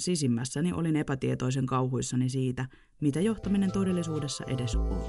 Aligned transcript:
sisimmässäni 0.00 0.72
olin 0.72 0.96
epätietoisen 0.96 1.66
kauhuissani 1.66 2.28
siitä, 2.28 2.66
mitä 3.00 3.20
johtaminen 3.20 3.72
todellisuudessa 3.72 4.44
edes 4.44 4.76
on. 4.76 5.06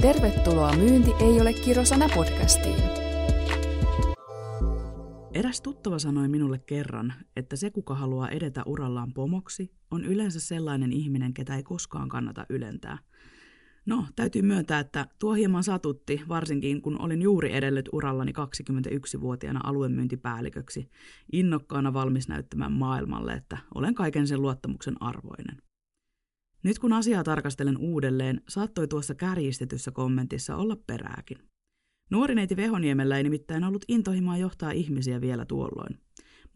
Tervetuloa 0.00 0.76
Myynti 0.76 1.10
ei 1.20 1.40
ole 1.40 1.52
kirosana 1.52 2.08
podcastiin. 2.14 2.82
Eräs 5.34 5.60
tuttava 5.60 5.98
sanoi 5.98 6.28
minulle 6.28 6.58
kerran, 6.58 7.14
että 7.36 7.56
se 7.56 7.70
kuka 7.70 7.94
haluaa 7.94 8.28
edetä 8.28 8.62
urallaan 8.66 9.12
pomoksi, 9.12 9.72
on 9.90 10.04
yleensä 10.04 10.40
sellainen 10.40 10.92
ihminen, 10.92 11.34
ketä 11.34 11.56
ei 11.56 11.62
koskaan 11.62 12.08
kannata 12.08 12.46
ylentää– 12.48 12.98
No, 13.86 14.06
täytyy 14.16 14.42
myöntää, 14.42 14.80
että 14.80 15.06
tuo 15.18 15.34
hieman 15.34 15.64
satutti, 15.64 16.22
varsinkin 16.28 16.82
kun 16.82 17.00
olin 17.02 17.22
juuri 17.22 17.52
edellyt 17.52 17.88
urallani 17.92 18.32
21-vuotiaana 18.32 19.60
aluemyyntipäälliköksi, 19.64 20.90
innokkaana 21.32 21.92
valmis 21.92 22.28
näyttämään 22.28 22.72
maailmalle, 22.72 23.32
että 23.32 23.58
olen 23.74 23.94
kaiken 23.94 24.26
sen 24.26 24.42
luottamuksen 24.42 25.02
arvoinen. 25.02 25.62
Nyt 26.62 26.78
kun 26.78 26.92
asiaa 26.92 27.24
tarkastelen 27.24 27.78
uudelleen, 27.78 28.40
saattoi 28.48 28.88
tuossa 28.88 29.14
kärjistetyssä 29.14 29.90
kommentissa 29.90 30.56
olla 30.56 30.76
perääkin. 30.86 31.38
Nuori 32.10 32.34
neiti 32.34 32.56
Vehoniemellä 32.56 33.16
ei 33.16 33.22
nimittäin 33.22 33.64
ollut 33.64 33.84
intohimoa 33.88 34.36
johtaa 34.36 34.70
ihmisiä 34.70 35.20
vielä 35.20 35.44
tuolloin. 35.44 35.98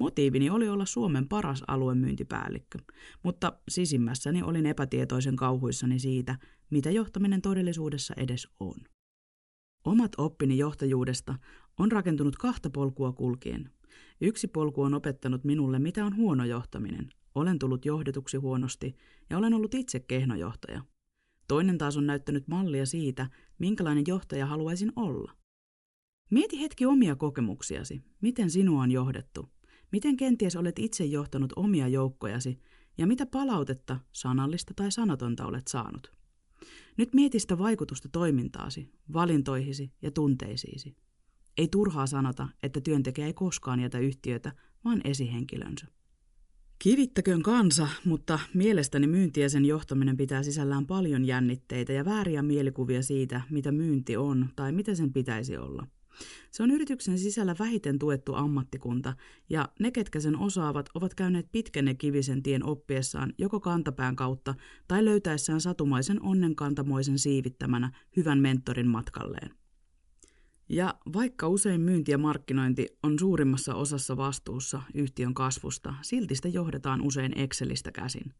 Motiivini 0.01 0.51
oli 0.51 0.69
olla 0.69 0.87
Suomen 0.87 1.29
paras 1.29 1.63
aluemyyntipäällikkö, 1.67 2.79
mutta 3.23 3.53
sisimmässäni 3.69 4.43
olin 4.43 4.67
epätietoisen 4.67 5.37
kauhuissani 5.37 5.99
siitä, 5.99 6.39
mitä 6.71 6.91
johtaminen 6.91 7.43
todellisuudessa 7.43 8.15
edes 8.17 8.49
on. 8.61 8.75
Omat 9.85 10.13
oppini 10.19 10.59
johtajuudesta 10.59 11.35
on 11.79 11.93
rakentunut 11.93 12.37
kahta 12.37 12.71
polkua 12.71 13.13
kulkien. 13.13 13.71
Yksi 14.21 14.49
polku 14.49 14.83
on 14.83 14.95
opettanut 14.95 15.45
minulle, 15.45 15.79
mitä 15.79 16.05
on 16.05 16.17
huono 16.17 16.45
johtaminen. 16.45 17.09
Olen 17.35 17.59
tullut 17.59 17.85
johdetuksi 17.85 18.37
huonosti 18.37 18.97
ja 19.31 19.39
olen 19.39 19.55
ollut 19.55 19.75
itse 19.75 20.01
kehnojohtaja. 20.01 20.83
Toinen 21.49 21.79
taas 21.79 21.97
on 21.97 22.07
näyttänyt 22.07 22.49
mallia 22.49 22.87
siitä, 22.87 23.27
minkälainen 23.59 24.05
johtaja 24.07 24.47
haluaisin 24.47 24.93
olla. 24.97 25.33
Mieti 26.31 26.61
hetki 26.61 26.87
omia 26.87 27.17
kokemuksiasi. 27.17 28.03
Miten 28.21 28.51
sinua 28.51 28.83
on 28.83 28.91
johdettu? 28.91 29.60
Miten 29.93 30.17
kenties 30.17 30.57
olet 30.57 30.79
itse 30.79 31.05
johtanut 31.05 31.53
omia 31.57 31.89
joukkojasi 31.89 32.59
ja 32.99 33.07
mitä 33.07 33.27
palautetta, 33.27 33.99
sanallista 34.13 34.75
tai 34.77 34.93
sanatonta 34.93 35.47
olet 35.47 35.69
saanut? 35.69 36.13
Nyt 36.97 37.15
mieti 37.15 37.39
sitä 37.39 37.59
vaikutusta 37.59 38.09
toimintaasi, 38.13 38.93
valintoihisi 39.13 39.93
ja 40.03 40.11
tunteisiisi. 40.11 40.97
Ei 41.59 41.69
turhaa 41.69 42.07
sanota, 42.07 42.49
että 42.63 42.81
työntekijä 42.81 43.27
ei 43.27 43.33
koskaan 43.33 43.81
jätä 43.81 43.99
yhtiötä, 43.99 44.53
vaan 44.85 45.01
esihenkilönsä. 45.05 45.87
Kivittäköön 46.79 47.43
kansa, 47.43 47.89
mutta 48.05 48.39
mielestäni 48.55 49.07
myynti 49.07 49.41
ja 49.41 49.49
sen 49.49 49.65
johtaminen 49.65 50.17
pitää 50.17 50.43
sisällään 50.43 50.87
paljon 50.87 51.25
jännitteitä 51.25 51.93
ja 51.93 52.05
vääriä 52.05 52.43
mielikuvia 52.43 53.03
siitä, 53.03 53.41
mitä 53.51 53.73
myynti 53.73 54.17
on 54.17 54.49
tai 54.57 54.73
mitä 54.73 54.95
sen 54.95 55.13
pitäisi 55.13 55.57
olla– 55.57 55.87
se 56.51 56.63
on 56.63 56.71
yrityksen 56.71 57.19
sisällä 57.19 57.55
vähiten 57.59 57.99
tuettu 57.99 58.35
ammattikunta, 58.35 59.15
ja 59.49 59.69
ne, 59.81 59.91
ketkä 59.91 60.21
sen 60.21 60.37
osaavat, 60.37 60.89
ovat 60.95 61.15
käyneet 61.15 61.53
pitkän 61.53 61.97
kivisen 61.99 62.43
tien 62.43 62.65
oppiessaan 62.65 63.33
joko 63.39 63.61
kantapään 63.61 64.17
kautta 64.17 64.55
tai 64.89 65.05
löytäessään 65.05 65.61
satumaisen 65.61 66.23
onnenkantamoisen 66.23 67.19
siivittämänä 67.19 67.93
hyvän 68.17 68.39
mentorin 68.39 68.89
matkalleen. 68.89 69.60
Ja 70.73 70.95
vaikka 71.13 71.49
usein 71.49 71.81
myynti 71.81 72.13
ja 72.13 72.19
markkinointi 72.19 72.87
on 73.03 73.19
suurimmassa 73.19 73.75
osassa 73.75 74.17
vastuussa 74.17 74.83
yhtiön 74.95 75.35
kasvusta, 75.35 75.95
silti 76.03 76.35
sitä 76.35 76.49
johdetaan 76.49 77.03
usein 77.03 77.39
Excelistä 77.39 77.93
käsin. 77.93 78.35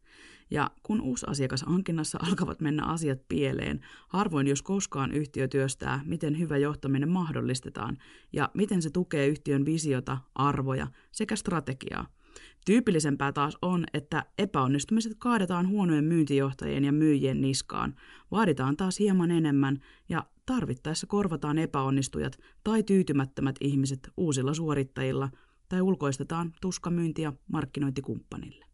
Ja 0.51 0.71
kun 0.83 1.01
uusi 1.01 1.25
asiakas 1.29 1.63
hankinnassa 1.67 2.19
alkavat 2.29 2.61
mennä 2.61 2.85
asiat 2.85 3.19
pieleen, 3.27 3.79
harvoin 4.07 4.47
jos 4.47 4.61
koskaan 4.61 5.11
yhtiö 5.11 5.47
työstää, 5.47 6.01
miten 6.05 6.39
hyvä 6.39 6.57
johtaminen 6.57 7.09
mahdollistetaan 7.09 7.97
ja 8.33 8.49
miten 8.53 8.81
se 8.81 8.89
tukee 8.89 9.27
yhtiön 9.27 9.65
visiota, 9.65 10.17
arvoja 10.35 10.87
sekä 11.11 11.35
strategiaa– 11.35 12.07
Tyypillisempää 12.65 13.31
taas 13.31 13.57
on, 13.61 13.83
että 13.93 14.25
epäonnistumiset 14.37 15.13
kaadetaan 15.19 15.67
huonojen 15.67 16.03
myyntijohtajien 16.03 16.83
ja 16.83 16.91
myyjien 16.91 17.41
niskaan. 17.41 17.95
Vaaditaan 18.31 18.77
taas 18.77 18.99
hieman 18.99 19.31
enemmän 19.31 19.79
ja 20.09 20.25
tarvittaessa 20.45 21.07
korvataan 21.07 21.57
epäonnistujat 21.57 22.39
tai 22.63 22.83
tyytymättömät 22.83 23.55
ihmiset 23.61 24.09
uusilla 24.17 24.53
suorittajilla 24.53 25.29
tai 25.69 25.81
ulkoistetaan 25.81 26.53
tuskamyyntiä 26.61 27.33
markkinointikumppanille. 27.51 28.70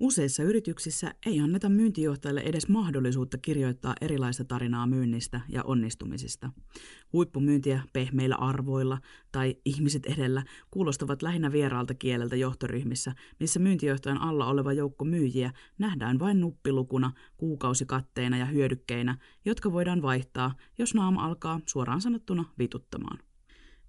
Useissa 0.00 0.42
yrityksissä 0.42 1.14
ei 1.26 1.40
anneta 1.40 1.68
myyntijohtajalle 1.68 2.40
edes 2.40 2.68
mahdollisuutta 2.68 3.38
kirjoittaa 3.38 3.94
erilaista 4.00 4.44
tarinaa 4.44 4.86
myynnistä 4.86 5.40
ja 5.48 5.62
onnistumisista. 5.62 6.50
Huippumyyntiä 7.12 7.82
pehmeillä 7.92 8.36
arvoilla 8.36 8.98
tai 9.32 9.56
ihmiset 9.64 10.06
edellä 10.06 10.44
kuulostavat 10.70 11.22
lähinnä 11.22 11.52
vieraalta 11.52 11.94
kieleltä 11.94 12.36
johtoryhmissä, 12.36 13.14
missä 13.40 13.60
myyntijohtajan 13.60 14.20
alla 14.20 14.46
oleva 14.46 14.72
joukko 14.72 15.04
myyjiä 15.04 15.52
nähdään 15.78 16.18
vain 16.18 16.40
nuppilukuna, 16.40 17.12
kuukausikatteina 17.36 18.38
ja 18.38 18.46
hyödykkeinä, 18.46 19.18
jotka 19.44 19.72
voidaan 19.72 20.02
vaihtaa, 20.02 20.54
jos 20.78 20.94
naama 20.94 21.24
alkaa 21.24 21.60
suoraan 21.66 22.00
sanottuna 22.00 22.44
vituttamaan. 22.58 23.18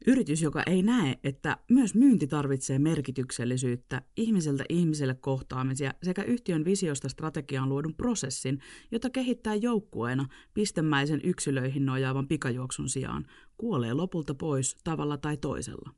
Yritys, 0.07 0.41
joka 0.41 0.63
ei 0.65 0.81
näe, 0.81 1.19
että 1.23 1.57
myös 1.71 1.95
myynti 1.95 2.27
tarvitsee 2.27 2.79
merkityksellisyyttä, 2.79 4.01
ihmiseltä 4.17 4.63
ihmiselle 4.69 5.15
kohtaamisia 5.15 5.93
sekä 6.03 6.23
yhtiön 6.23 6.65
visiosta 6.65 7.09
strategiaan 7.09 7.69
luodun 7.69 7.95
prosessin, 7.95 8.59
jota 8.91 9.09
kehittää 9.09 9.55
joukkueena 9.55 10.25
pistemäisen 10.53 11.21
yksilöihin 11.23 11.85
nojaavan 11.85 12.27
pikajuoksun 12.27 12.89
sijaan, 12.89 13.25
kuolee 13.57 13.93
lopulta 13.93 14.35
pois 14.35 14.77
tavalla 14.83 15.17
tai 15.17 15.37
toisella. 15.37 15.93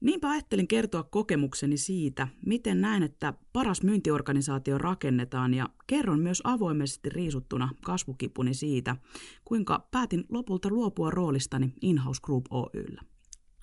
Niinpä 0.00 0.30
ajattelin 0.30 0.68
kertoa 0.68 1.02
kokemukseni 1.02 1.76
siitä, 1.76 2.28
miten 2.46 2.80
näen, 2.80 3.02
että 3.02 3.34
paras 3.52 3.82
myyntiorganisaatio 3.82 4.78
rakennetaan 4.78 5.54
ja 5.54 5.68
kerron 5.86 6.20
myös 6.20 6.40
avoimesti 6.44 7.08
riisuttuna 7.08 7.68
kasvukipuni 7.84 8.54
siitä, 8.54 8.96
kuinka 9.44 9.88
päätin 9.90 10.24
lopulta 10.28 10.68
luopua 10.68 11.10
roolistani 11.10 11.72
Inhouse 11.82 12.20
Group 12.22 12.44
Oyllä. 12.50 13.02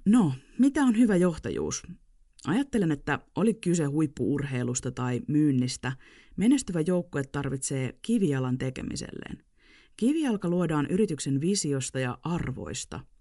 No, 0.06 0.34
mitä 0.60 0.84
on 0.84 0.98
hyvä 0.98 1.16
johtajuus? 1.16 1.84
Ajattelen, 2.48 2.92
että 2.92 3.20
oli 3.36 3.54
kyse 3.54 3.86
huippuurheilusta 3.86 4.92
tai 4.92 5.22
myynnistä, 5.28 5.92
menestyvä 6.38 6.82
joukkue 6.82 7.24
tarvitsee 7.24 8.00
kivijalan 8.02 8.58
tekemiselleen. 8.58 9.44
Kivijalka 9.98 10.50
luodaan 10.50 10.88
yrityksen 10.88 11.42
visiosta 11.42 12.00
ja 12.00 12.18
arvoista– 12.24 13.00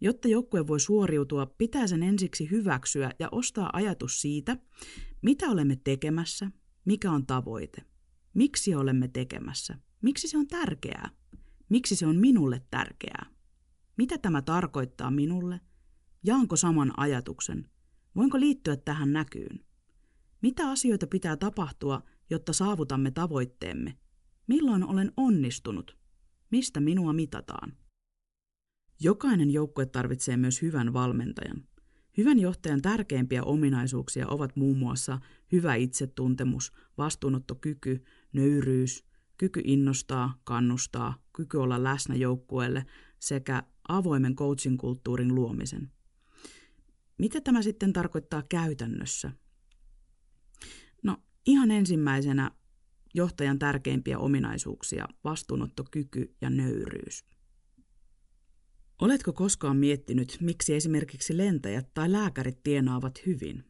Jotta 0.00 0.28
joukkue 0.28 0.66
voi 0.66 0.80
suoriutua, 0.80 1.46
pitää 1.46 1.86
sen 1.86 2.02
ensiksi 2.02 2.50
hyväksyä 2.50 3.10
ja 3.18 3.28
ostaa 3.32 3.70
ajatus 3.72 4.20
siitä, 4.20 4.56
mitä 5.22 5.46
olemme 5.46 5.76
tekemässä, 5.84 6.50
mikä 6.84 7.10
on 7.12 7.26
tavoite, 7.26 7.82
miksi 8.34 8.74
olemme 8.74 9.08
tekemässä, 9.08 9.78
miksi 10.02 10.28
se 10.28 10.38
on 10.38 10.46
tärkeää, 10.46 11.10
miksi 11.68 11.96
se 11.96 12.06
on 12.06 12.16
minulle 12.16 12.62
tärkeää, 12.70 13.26
mitä 13.96 14.18
tämä 14.18 14.42
tarkoittaa 14.42 15.10
minulle, 15.10 15.60
jaanko 16.24 16.56
saman 16.56 16.92
ajatuksen, 16.96 17.70
voinko 18.16 18.40
liittyä 18.40 18.76
tähän 18.76 19.12
näkyyn, 19.12 19.64
mitä 20.42 20.70
asioita 20.70 21.06
pitää 21.06 21.36
tapahtua, 21.36 22.02
jotta 22.30 22.52
saavutamme 22.52 23.10
tavoitteemme, 23.10 23.98
milloin 24.46 24.84
olen 24.84 25.12
onnistunut, 25.16 25.98
mistä 26.50 26.80
minua 26.80 27.12
mitataan. 27.12 27.85
Jokainen 29.00 29.50
joukkue 29.50 29.86
tarvitsee 29.86 30.36
myös 30.36 30.62
hyvän 30.62 30.92
valmentajan. 30.92 31.64
Hyvän 32.16 32.38
johtajan 32.38 32.82
tärkeimpiä 32.82 33.42
ominaisuuksia 33.42 34.28
ovat 34.28 34.56
muun 34.56 34.78
muassa 34.78 35.18
hyvä 35.52 35.74
itsetuntemus, 35.74 36.72
vastuunottokyky, 36.98 38.04
nöyryys, 38.32 39.04
kyky 39.38 39.60
innostaa, 39.64 40.40
kannustaa, 40.44 41.22
kyky 41.32 41.56
olla 41.56 41.84
läsnä 41.84 42.14
joukkueelle 42.14 42.86
sekä 43.18 43.62
avoimen 43.88 44.36
coaching-kulttuurin 44.36 45.34
luomisen. 45.34 45.92
Mitä 47.18 47.40
tämä 47.40 47.62
sitten 47.62 47.92
tarkoittaa 47.92 48.42
käytännössä? 48.48 49.32
No, 51.02 51.16
ihan 51.46 51.70
ensimmäisenä 51.70 52.50
johtajan 53.14 53.58
tärkeimpiä 53.58 54.18
ominaisuuksia, 54.18 55.08
vastuunottokyky 55.24 56.34
ja 56.40 56.50
nöyryys. 56.50 57.35
Oletko 59.00 59.32
koskaan 59.32 59.76
miettinyt, 59.76 60.36
miksi 60.40 60.74
esimerkiksi 60.74 61.36
lentäjät 61.36 61.94
tai 61.94 62.12
lääkärit 62.12 62.62
tienaavat 62.62 63.26
hyvin? 63.26 63.64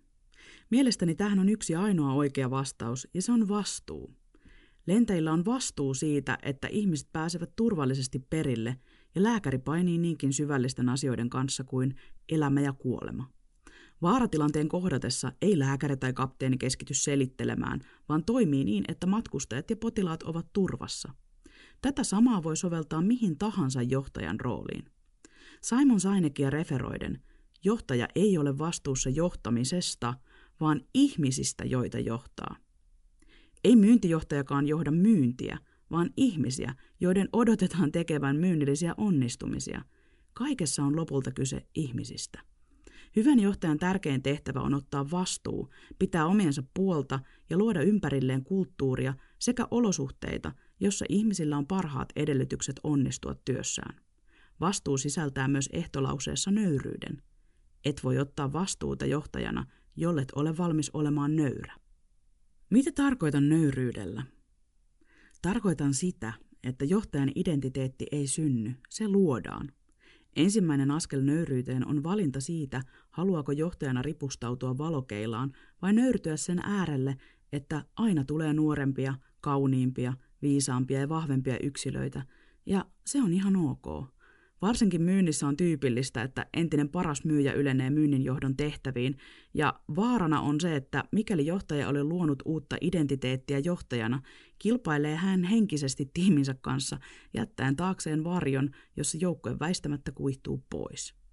Mielestäni 0.70 1.14
tähän 1.14 1.38
on 1.38 1.48
yksi 1.48 1.74
ainoa 1.74 2.12
oikea 2.12 2.50
vastaus, 2.50 3.08
ja 3.14 3.22
se 3.22 3.32
on 3.32 3.48
vastuu. 3.48 4.14
Lentäjillä 4.86 5.32
on 5.32 5.44
vastuu 5.44 5.94
siitä, 5.94 6.38
että 6.42 6.68
ihmiset 6.68 7.08
pääsevät 7.12 7.56
turvallisesti 7.56 8.18
perille, 8.18 8.76
ja 9.14 9.22
lääkäri 9.22 9.58
painii 9.58 9.98
niinkin 9.98 10.32
syvällisten 10.32 10.88
asioiden 10.88 11.30
kanssa 11.30 11.64
kuin 11.64 11.94
elämä 12.28 12.60
ja 12.60 12.72
kuolema. 12.72 13.30
Vaaratilanteen 14.02 14.68
kohdatessa 14.68 15.32
ei 15.42 15.58
lääkäri 15.58 15.96
tai 15.96 16.12
kapteeni 16.12 16.58
keskity 16.58 16.94
selittelemään, 16.94 17.80
vaan 18.08 18.24
toimii 18.24 18.64
niin, 18.64 18.84
että 18.88 19.06
matkustajat 19.06 19.70
ja 19.70 19.76
potilaat 19.76 20.22
ovat 20.22 20.52
turvassa. 20.52 21.14
Tätä 21.82 22.04
samaa 22.04 22.42
voi 22.42 22.56
soveltaa 22.56 23.02
mihin 23.02 23.38
tahansa 23.38 23.82
johtajan 23.82 24.40
rooliin. 24.40 24.95
Simon 25.66 26.00
Sainekia 26.00 26.50
referoiden, 26.50 27.22
johtaja 27.64 28.08
ei 28.14 28.38
ole 28.38 28.58
vastuussa 28.58 29.10
johtamisesta, 29.10 30.14
vaan 30.60 30.80
ihmisistä, 30.94 31.64
joita 31.64 31.98
johtaa. 31.98 32.56
Ei 33.64 33.76
myyntijohtajakaan 33.76 34.68
johda 34.68 34.90
myyntiä, 34.90 35.58
vaan 35.90 36.10
ihmisiä, 36.16 36.74
joiden 37.00 37.28
odotetaan 37.32 37.92
tekevän 37.92 38.36
myynnillisiä 38.36 38.94
onnistumisia. 38.96 39.82
Kaikessa 40.32 40.82
on 40.82 40.96
lopulta 40.96 41.30
kyse 41.32 41.66
ihmisistä. 41.74 42.40
Hyvän 43.16 43.38
johtajan 43.38 43.78
tärkein 43.78 44.22
tehtävä 44.22 44.60
on 44.60 44.74
ottaa 44.74 45.10
vastuu, 45.10 45.70
pitää 45.98 46.26
omiensa 46.26 46.62
puolta 46.74 47.20
ja 47.50 47.58
luoda 47.58 47.82
ympärilleen 47.82 48.44
kulttuuria 48.44 49.14
sekä 49.38 49.68
olosuhteita, 49.70 50.52
jossa 50.80 51.04
ihmisillä 51.08 51.56
on 51.56 51.66
parhaat 51.66 52.08
edellytykset 52.16 52.80
onnistua 52.84 53.34
työssään. 53.34 54.05
Vastuu 54.60 54.98
sisältää 54.98 55.48
myös 55.48 55.68
ehtolauseessa 55.72 56.50
nöyryyden. 56.50 57.22
Et 57.84 58.04
voi 58.04 58.18
ottaa 58.18 58.52
vastuuta 58.52 59.06
johtajana, 59.06 59.66
jollet 59.96 60.32
ole 60.34 60.56
valmis 60.56 60.90
olemaan 60.90 61.36
nöyrä. 61.36 61.74
Mitä 62.70 62.92
tarkoitan 62.92 63.48
nöyryydellä? 63.48 64.22
Tarkoitan 65.42 65.94
sitä, 65.94 66.32
että 66.64 66.84
johtajan 66.84 67.32
identiteetti 67.34 68.06
ei 68.12 68.26
synny, 68.26 68.74
se 68.88 69.08
luodaan. 69.08 69.72
Ensimmäinen 70.36 70.90
askel 70.90 71.22
nöyryyteen 71.22 71.86
on 71.86 72.02
valinta 72.02 72.40
siitä, 72.40 72.82
haluaako 73.10 73.52
johtajana 73.52 74.02
ripustautua 74.02 74.78
valokeilaan 74.78 75.52
vai 75.82 75.92
nöyrtyä 75.92 76.36
sen 76.36 76.58
äärelle, 76.58 77.16
että 77.52 77.84
aina 77.96 78.24
tulee 78.24 78.52
nuorempia, 78.52 79.14
kauniimpia, 79.40 80.14
viisaampia 80.42 81.00
ja 81.00 81.08
vahvempia 81.08 81.58
yksilöitä, 81.62 82.22
ja 82.66 82.84
se 83.06 83.22
on 83.22 83.32
ihan 83.32 83.56
ok. 83.56 84.15
Varsinkin 84.62 85.02
myynnissä 85.02 85.46
on 85.46 85.56
tyypillistä, 85.56 86.22
että 86.22 86.46
entinen 86.56 86.88
paras 86.88 87.24
myyjä 87.24 87.52
ylenee 87.52 87.90
myynnin 87.90 88.24
johdon 88.24 88.56
tehtäviin, 88.56 89.16
ja 89.54 89.80
vaarana 89.96 90.40
on 90.40 90.60
se, 90.60 90.76
että 90.76 91.04
mikäli 91.12 91.46
johtaja 91.46 91.88
oli 91.88 92.04
luonut 92.04 92.42
uutta 92.44 92.76
identiteettiä 92.80 93.58
johtajana, 93.58 94.22
kilpailee 94.58 95.16
hän 95.16 95.44
henkisesti 95.44 96.10
tiiminsä 96.14 96.54
kanssa, 96.60 96.98
jättäen 97.34 97.76
taakseen 97.76 98.24
varjon, 98.24 98.70
jossa 98.96 99.18
joukkojen 99.20 99.58
väistämättä 99.58 100.12
kuihtuu 100.12 100.64
pois. 100.70 101.25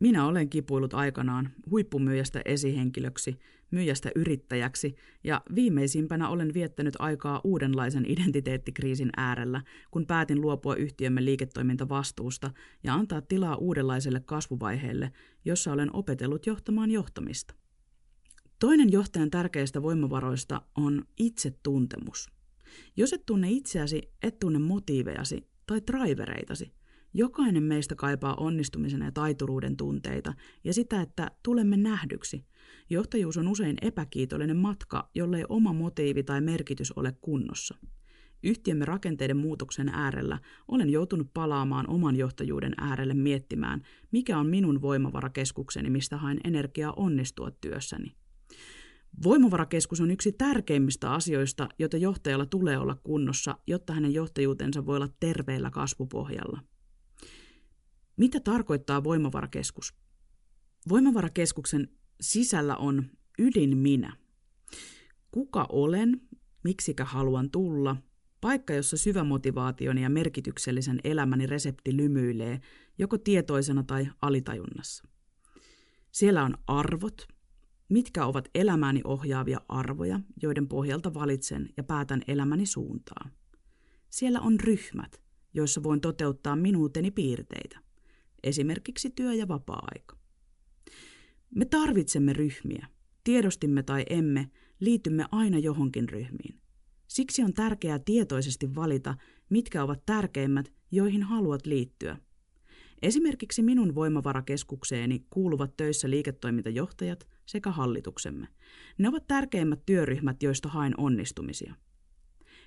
Minä 0.00 0.26
olen 0.26 0.50
kipuillut 0.50 0.94
aikanaan 0.94 1.50
huippumyyjästä 1.70 2.42
esihenkilöksi, 2.44 3.38
myyjästä 3.70 4.10
yrittäjäksi 4.14 4.94
ja 5.24 5.42
viimeisimpänä 5.54 6.28
olen 6.28 6.54
viettänyt 6.54 6.94
aikaa 6.98 7.40
uudenlaisen 7.44 8.04
identiteettikriisin 8.10 9.10
äärellä, 9.16 9.62
kun 9.90 10.06
päätin 10.06 10.40
luopua 10.40 10.76
yhtiömme 10.76 11.24
liiketoimintavastuusta 11.24 12.50
ja 12.84 12.94
antaa 12.94 13.20
tilaa 13.20 13.56
uudenlaiselle 13.56 14.20
kasvuvaiheelle, 14.20 15.12
jossa 15.44 15.72
olen 15.72 15.96
opetellut 15.96 16.46
johtamaan 16.46 16.90
johtamista. 16.90 17.54
Toinen 18.58 18.92
johtajan 18.92 19.30
tärkeistä 19.30 19.82
voimavaroista 19.82 20.62
on 20.74 21.04
itsetuntemus. 21.18 22.30
Jos 22.96 23.12
et 23.12 23.26
tunne 23.26 23.50
itseäsi, 23.50 24.02
et 24.22 24.38
tunne 24.38 24.58
motiivejasi 24.58 25.48
tai 25.66 25.80
drivereitasi– 25.86 26.72
Jokainen 27.16 27.62
meistä 27.62 27.94
kaipaa 27.94 28.34
onnistumisen 28.34 29.00
ja 29.00 29.12
taituruuden 29.12 29.76
tunteita 29.76 30.34
ja 30.64 30.74
sitä, 30.74 31.00
että 31.00 31.30
tulemme 31.42 31.76
nähdyksi. 31.76 32.44
Johtajuus 32.90 33.36
on 33.36 33.48
usein 33.48 33.76
epäkiitollinen 33.82 34.56
matka, 34.56 35.10
jollei 35.14 35.44
oma 35.48 35.72
motiivi 35.72 36.22
tai 36.22 36.40
merkitys 36.40 36.92
ole 36.92 37.12
kunnossa. 37.20 37.74
Yhtiömme 38.42 38.84
rakenteiden 38.84 39.36
muutoksen 39.36 39.88
äärellä 39.88 40.38
olen 40.68 40.90
joutunut 40.90 41.34
palaamaan 41.34 41.90
oman 41.90 42.16
johtajuuden 42.16 42.72
äärelle 42.78 43.14
miettimään, 43.14 43.82
mikä 44.10 44.38
on 44.38 44.46
minun 44.46 44.82
voimavarakeskukseni, 44.82 45.90
mistä 45.90 46.16
haen 46.16 46.40
energiaa 46.44 46.92
onnistua 46.96 47.50
työssäni. 47.50 48.14
Voimavarakeskus 49.24 50.00
on 50.00 50.10
yksi 50.10 50.32
tärkeimmistä 50.32 51.12
asioista, 51.12 51.68
joita 51.78 51.96
johtajalla 51.96 52.46
tulee 52.46 52.78
olla 52.78 52.96
kunnossa, 53.04 53.58
jotta 53.66 53.92
hänen 53.92 54.14
johtajuutensa 54.14 54.86
voi 54.86 54.96
olla 54.96 55.08
terveellä 55.20 55.70
kasvupohjalla. 55.70 56.73
Mitä 58.16 58.40
tarkoittaa 58.40 59.04
voimavarakeskus? 59.04 59.94
Voimavarakeskuksen 60.88 61.88
sisällä 62.20 62.76
on 62.76 63.04
ydin 63.38 63.76
minä. 63.76 64.16
Kuka 65.30 65.66
olen, 65.68 66.20
miksikä 66.64 67.04
haluan 67.04 67.50
tulla, 67.50 67.96
paikka, 68.40 68.74
jossa 68.74 68.96
syvä 68.96 69.24
motivaationi 69.24 70.02
ja 70.02 70.10
merkityksellisen 70.10 71.00
elämäni 71.04 71.46
resepti 71.46 71.96
lymyilee, 71.96 72.60
joko 72.98 73.18
tietoisena 73.18 73.82
tai 73.82 74.08
alitajunnassa. 74.22 75.04
Siellä 76.12 76.44
on 76.44 76.54
arvot, 76.66 77.28
mitkä 77.88 78.26
ovat 78.26 78.48
elämäni 78.54 79.00
ohjaavia 79.04 79.60
arvoja, 79.68 80.20
joiden 80.42 80.68
pohjalta 80.68 81.14
valitsen 81.14 81.68
ja 81.76 81.84
päätän 81.84 82.22
elämäni 82.28 82.66
suuntaa. 82.66 83.30
Siellä 84.10 84.40
on 84.40 84.60
ryhmät, 84.60 85.22
joissa 85.54 85.82
voin 85.82 86.00
toteuttaa 86.00 86.56
minuuteni 86.56 87.10
piirteitä 87.10 87.83
esimerkiksi 88.44 89.10
työ- 89.10 89.34
ja 89.34 89.48
vapaa-aika. 89.48 90.16
Me 91.54 91.64
tarvitsemme 91.64 92.32
ryhmiä. 92.32 92.86
Tiedostimme 93.24 93.82
tai 93.82 94.04
emme, 94.10 94.50
liitymme 94.80 95.24
aina 95.32 95.58
johonkin 95.58 96.08
ryhmiin. 96.08 96.60
Siksi 97.06 97.42
on 97.42 97.54
tärkeää 97.54 97.98
tietoisesti 97.98 98.74
valita, 98.74 99.14
mitkä 99.50 99.82
ovat 99.82 100.06
tärkeimmät, 100.06 100.72
joihin 100.90 101.22
haluat 101.22 101.66
liittyä. 101.66 102.18
Esimerkiksi 103.02 103.62
minun 103.62 103.94
voimavarakeskukseeni 103.94 105.26
kuuluvat 105.30 105.76
töissä 105.76 106.10
liiketoimintajohtajat 106.10 107.28
sekä 107.46 107.70
hallituksemme. 107.70 108.48
Ne 108.98 109.08
ovat 109.08 109.26
tärkeimmät 109.26 109.80
työryhmät, 109.86 110.42
joista 110.42 110.68
haen 110.68 111.00
onnistumisia. 111.00 111.74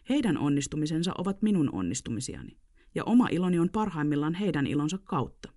Heidän 0.09 0.37
onnistumisensa 0.37 1.11
ovat 1.17 1.41
minun 1.41 1.73
onnistumisiani, 1.73 2.57
ja 2.95 3.03
oma 3.03 3.27
iloni 3.31 3.59
on 3.59 3.69
parhaimmillaan 3.69 4.33
heidän 4.33 4.67
ilonsa 4.67 4.97
kautta. 4.97 5.56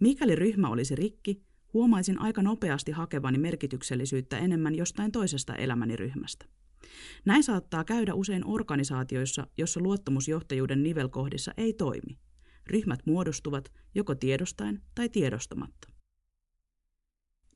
Mikäli 0.00 0.36
ryhmä 0.36 0.68
olisi 0.68 0.94
rikki, 0.94 1.42
huomaisin 1.72 2.20
aika 2.20 2.42
nopeasti 2.42 2.92
hakevani 2.92 3.38
merkityksellisyyttä 3.38 4.38
enemmän 4.38 4.74
jostain 4.74 5.12
toisesta 5.12 5.54
elämäni 5.54 5.96
ryhmästä. 5.96 6.46
Näin 7.24 7.42
saattaa 7.42 7.84
käydä 7.84 8.14
usein 8.14 8.46
organisaatioissa, 8.46 9.46
jossa 9.58 9.80
luottamusjohtajuuden 9.80 10.82
nivelkohdissa 10.82 11.52
ei 11.56 11.72
toimi. 11.72 12.18
Ryhmät 12.66 13.00
muodostuvat 13.06 13.72
joko 13.94 14.14
tiedostaen 14.14 14.82
tai 14.94 15.08
tiedostamatta. 15.08 15.88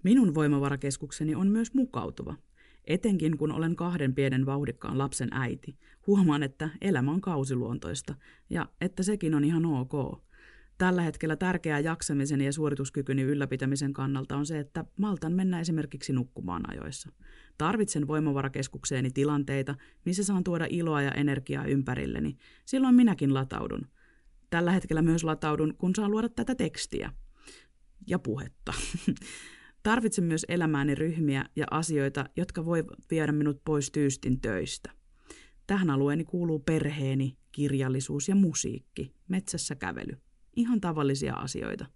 Minun 0.02 0.35
voimavarakeskukseni 0.35 1.35
on 1.35 1.49
myös 1.49 1.75
mukautuva. 1.75 2.35
Etenkin 2.85 3.38
kun 3.38 3.52
olen 3.52 3.76
kahden 3.76 4.14
pienen 4.14 4.47
vauhdikkaan 4.47 4.99
lapsen 4.99 5.28
äiti, 5.33 5.78
huomaan, 6.07 6.42
että 6.42 6.71
elämä 6.80 7.11
on 7.11 7.21
kausiluontoista 7.21 8.14
ja 8.50 8.69
että 8.80 9.02
sekin 9.02 9.35
on 9.35 9.45
ihan 9.45 9.66
ok– 9.66 9.92
tällä 10.78 11.02
hetkellä 11.02 11.37
tärkeää 11.37 11.81
jaksamisen 11.81 12.40
ja 12.40 12.52
suorituskykyni 12.52 13.23
ylläpitämisen 13.23 13.93
kannalta 13.93 14.37
on 14.37 14.47
se, 14.47 14.59
että 14.59 14.85
maltan 14.97 15.33
mennä 15.33 15.61
esimerkiksi 15.61 16.12
nukkumaan 16.12 16.71
ajoissa. 16.71 17.12
Tarvitsen 17.59 18.07
voimavarakeskukseeni 18.07 19.11
tilanteita, 19.11 19.75
missä 20.04 20.25
saan 20.25 20.45
tuoda 20.45 20.66
iloa 20.71 21.02
ja 21.02 21.11
energiaa 21.11 21.64
ympärilleni. 21.64 22.37
Silloin 22.64 22.95
minäkin 22.95 23.35
lataudun. 23.35 23.87
Tällä 24.50 24.73
hetkellä 24.73 25.02
myös 25.02 25.25
lataudun, 25.25 25.75
kun 25.78 25.95
saan 25.95 26.11
luoda 26.11 26.28
tätä 26.28 26.54
tekstiä. 26.54 27.12
Ja 28.07 28.19
puhetta. 28.19 28.73
Tarvitsen 29.83 30.25
myös 30.25 30.47
elämääni 30.49 30.95
ryhmiä 30.95 31.45
ja 31.57 31.66
asioita, 31.71 32.25
jotka 32.37 32.64
voi 32.64 32.85
viedä 33.11 33.33
minut 33.33 33.64
pois 33.64 33.90
tyystin 33.90 34.40
töistä. 34.40 34.90
Tähän 35.66 35.90
alueeni 35.90 36.25
kuuluu 36.25 36.59
perheeni, 36.59 37.37
kirjallisuus 37.52 38.28
ja 38.28 38.35
musiikki, 38.35 39.14
metsässä 39.28 39.75
kävely 39.75 40.24
ihan 40.56 40.80
tavallisia 40.80 41.34
asioita. 41.34 41.87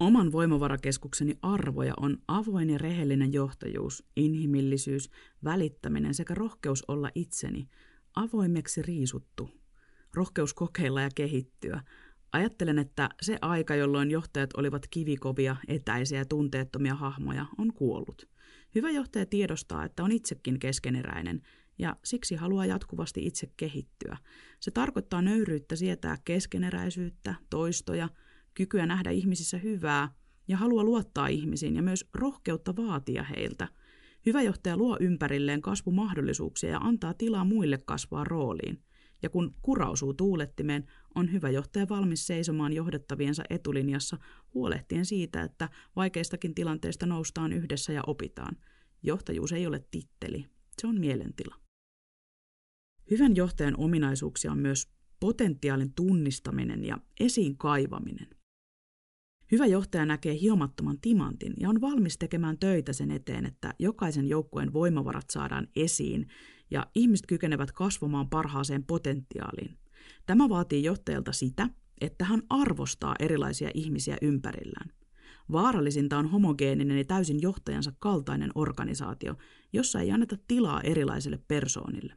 Oman 0.00 0.32
voimavarakeskukseni 0.32 1.34
arvoja 1.42 1.94
on 1.96 2.18
avoin 2.28 2.70
ja 2.70 2.78
rehellinen 2.78 3.32
johtajuus, 3.32 4.04
inhimillisyys, 4.16 5.10
välittäminen 5.44 6.14
sekä 6.14 6.34
rohkeus 6.34 6.84
olla 6.88 7.10
itseni, 7.14 7.68
avoimeksi 8.16 8.82
riisuttu, 8.82 9.50
rohkeus 10.14 10.54
kokeilla 10.54 11.00
ja 11.00 11.08
kehittyä. 11.14 11.80
Ajattelen, 12.32 12.78
että 12.78 13.08
se 13.22 13.38
aika, 13.42 13.74
jolloin 13.74 14.10
johtajat 14.10 14.50
olivat 14.56 14.86
kivikovia, 14.90 15.56
etäisiä 15.68 16.18
ja 16.18 16.24
tunteettomia 16.24 16.94
hahmoja, 16.94 17.46
on 17.58 17.72
kuollut. 17.72 18.28
Hyvä 18.74 18.90
johtaja 18.90 19.26
tiedostaa, 19.26 19.84
että 19.84 20.04
on 20.04 20.12
itsekin 20.12 20.58
keskeneräinen 20.58 21.42
ja 21.78 21.96
siksi 22.04 22.34
haluaa 22.34 22.66
jatkuvasti 22.66 23.26
itse 23.26 23.52
kehittyä. 23.56 24.16
Se 24.60 24.70
tarkoittaa 24.70 25.22
nöyryyttä 25.22 25.76
sietää 25.76 26.16
keskeneräisyyttä, 26.24 27.34
toistoja, 27.50 28.08
kykyä 28.54 28.86
nähdä 28.86 29.10
ihmisissä 29.10 29.58
hyvää 29.58 30.14
ja 30.48 30.56
halua 30.56 30.84
luottaa 30.84 31.26
ihmisiin 31.26 31.76
ja 31.76 31.82
myös 31.82 32.08
rohkeutta 32.14 32.76
vaatia 32.76 33.22
heiltä. 33.22 33.68
Hyvä 34.26 34.42
johtaja 34.42 34.76
luo 34.76 34.96
ympärilleen 35.00 35.62
kasvumahdollisuuksia 35.62 36.70
ja 36.70 36.78
antaa 36.78 37.14
tilaa 37.14 37.44
muille 37.44 37.78
kasvaa 37.78 38.24
rooliin. 38.24 38.82
Ja 39.22 39.30
kun 39.30 39.54
kurausuu 39.62 40.14
tuulettimeen, 40.14 40.84
on 41.14 41.32
hyvä 41.32 41.50
johtaja 41.50 41.88
valmis 41.88 42.26
seisomaan 42.26 42.72
johdettaviensa 42.72 43.42
etulinjassa 43.50 44.18
huolehtien 44.54 45.06
siitä, 45.06 45.42
että 45.42 45.68
vaikeistakin 45.96 46.54
tilanteista 46.54 47.06
noustaan 47.06 47.52
yhdessä 47.52 47.92
ja 47.92 48.02
opitaan. 48.06 48.56
Johtajuus 49.02 49.52
ei 49.52 49.66
ole 49.66 49.80
titteli, 49.90 50.46
se 50.80 50.86
on 50.86 51.00
mielentila. 51.00 51.67
Hyvän 53.10 53.36
johtajan 53.36 53.74
ominaisuuksia 53.78 54.52
on 54.52 54.58
myös 54.58 54.88
potentiaalin 55.20 55.92
tunnistaminen 55.94 56.84
ja 56.84 56.98
esiin 57.20 57.56
kaivaminen. 57.56 58.28
Hyvä 59.52 59.66
johtaja 59.66 60.06
näkee 60.06 60.38
hiomattoman 60.40 61.00
timantin 61.00 61.54
ja 61.60 61.68
on 61.68 61.80
valmis 61.80 62.18
tekemään 62.18 62.58
töitä 62.58 62.92
sen 62.92 63.10
eteen, 63.10 63.46
että 63.46 63.74
jokaisen 63.78 64.28
joukkueen 64.28 64.72
voimavarat 64.72 65.30
saadaan 65.30 65.68
esiin 65.76 66.26
ja 66.70 66.86
ihmiset 66.94 67.26
kykenevät 67.26 67.72
kasvamaan 67.72 68.28
parhaaseen 68.28 68.84
potentiaaliin. 68.84 69.78
Tämä 70.26 70.48
vaatii 70.48 70.84
johtajalta 70.84 71.32
sitä, 71.32 71.68
että 72.00 72.24
hän 72.24 72.42
arvostaa 72.50 73.14
erilaisia 73.18 73.70
ihmisiä 73.74 74.16
ympärillään. 74.22 74.92
Vaarallisinta 75.52 76.18
on 76.18 76.30
homogeeninen 76.30 76.98
ja 76.98 77.04
täysin 77.04 77.42
johtajansa 77.42 77.92
kaltainen 77.98 78.50
organisaatio, 78.54 79.34
jossa 79.72 80.00
ei 80.00 80.10
anneta 80.10 80.36
tilaa 80.48 80.80
erilaisille 80.80 81.38
persoonille. 81.48 82.14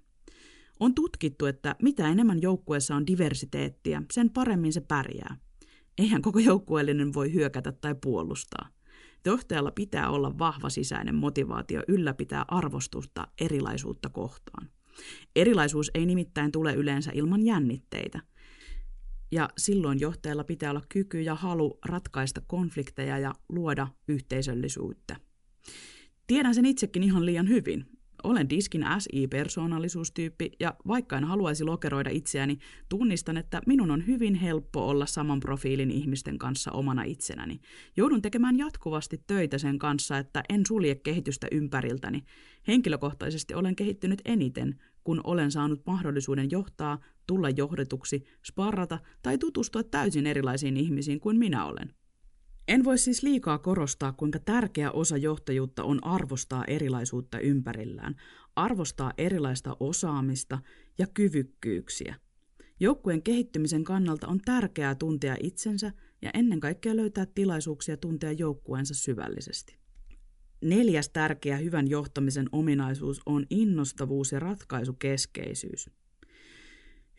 On 0.82 0.96
tutkittu, 0.96 1.46
että 1.46 1.76
mitä 1.82 2.08
enemmän 2.08 2.42
joukkueessa 2.42 2.96
on 2.96 3.08
diversiteettiä, 3.08 4.04
sen 4.12 4.30
paremmin 4.30 4.74
se 4.74 4.82
pärjää. 4.82 5.38
Eihän 5.98 6.22
koko 6.22 6.40
joukkueellinen 6.40 7.14
voi 7.14 7.34
hyökätä 7.34 7.72
tai 7.72 7.96
puolustaa. 8.02 8.70
Johtajalla 9.26 9.72
pitää 9.72 10.10
olla 10.10 10.40
vahva 10.40 10.70
sisäinen 10.70 11.16
motivaatio 11.16 11.84
ylläpitää 11.88 12.46
arvostusta 12.48 13.28
erilaisuutta 13.42 14.10
kohtaan. 14.10 14.70
Erilaisuus 15.36 15.92
ei 15.94 16.06
nimittäin 16.06 16.52
tule 16.52 16.74
yleensä 16.74 17.12
ilman 17.14 17.42
jännitteitä. 17.42 18.20
Ja 19.32 19.50
silloin 19.58 20.00
johtajalla 20.00 20.44
pitää 20.44 20.72
olla 20.72 20.84
kyky 20.90 21.22
ja 21.22 21.36
halu 21.36 21.80
ratkaista 21.86 22.42
konflikteja 22.48 23.20
ja 23.20 23.34
luoda 23.50 23.88
yhteisöllisyyttä. 24.08 25.16
Tiedän 26.28 26.56
sen 26.56 26.66
itsekin 26.66 27.04
ihan 27.04 27.26
liian 27.26 27.50
hyvin. 27.50 28.01
Olen 28.24 28.50
diskin 28.50 28.86
SI-persoonallisuustyyppi 29.00 30.52
ja 30.60 30.76
vaikka 30.88 31.18
en 31.18 31.24
haluaisi 31.24 31.64
lokeroida 31.64 32.10
itseäni, 32.10 32.58
tunnistan, 32.90 33.38
että 33.38 33.62
minun 33.68 33.92
on 33.92 34.08
hyvin 34.08 34.36
helppo 34.36 34.88
olla 34.90 35.06
saman 35.06 35.40
profiilin 35.40 35.92
ihmisten 35.92 36.38
kanssa 36.38 36.72
omana 36.72 37.04
itsenäni. 37.04 37.60
Joudun 37.98 38.22
tekemään 38.22 38.58
jatkuvasti 38.58 39.24
töitä 39.28 39.58
sen 39.58 39.80
kanssa, 39.80 40.18
että 40.18 40.44
en 40.50 40.66
sulje 40.68 40.96
kehitystä 40.96 41.48
ympäriltäni. 41.52 42.24
Henkilökohtaisesti 42.68 43.54
olen 43.54 43.76
kehittynyt 43.76 44.22
eniten, 44.26 44.80
kun 45.04 45.22
olen 45.24 45.52
saanut 45.52 45.82
mahdollisuuden 45.86 46.52
johtaa, 46.52 47.00
tulla 47.28 47.50
johdetuksi, 47.50 48.24
sparrata 48.46 49.00
tai 49.22 49.38
tutustua 49.38 49.84
täysin 49.84 50.28
erilaisiin 50.28 50.78
ihmisiin 50.78 51.20
kuin 51.20 51.38
minä 51.38 51.66
olen. 51.66 52.01
En 52.72 52.84
voi 52.84 52.98
siis 52.98 53.24
liikaa 53.24 53.58
korostaa, 53.58 54.14
kuinka 54.14 54.40
tärkeä 54.40 54.92
osa 54.92 55.18
johtajuutta 55.18 55.84
on 55.84 56.04
arvostaa 56.04 56.66
erilaisuutta 56.66 57.40
ympärillään, 57.40 58.16
arvostaa 58.56 59.14
erilaista 59.18 59.78
osaamista 59.80 60.60
ja 60.98 61.08
kyvykkyyksiä. 61.14 62.16
Joukkueen 62.80 63.24
kehittymisen 63.24 63.84
kannalta 63.84 64.28
on 64.28 64.40
tärkeää 64.46 64.96
tuntea 64.96 65.36
itsensä 65.40 65.92
ja 66.22 66.32
ennen 66.34 66.60
kaikkea 66.60 66.96
löytää 66.96 67.26
tilaisuuksia 67.26 67.98
tuntea 67.98 68.32
joukkueensa 68.32 68.94
syvällisesti. 68.94 69.78
Neljäs 70.62 71.10
tärkeä 71.10 71.58
hyvän 71.58 71.88
johtamisen 71.88 72.50
ominaisuus 72.52 73.22
on 73.26 73.46
innostavuus 73.50 74.32
ja 74.32 74.40
ratkaisukeskeisyys. 74.40 75.90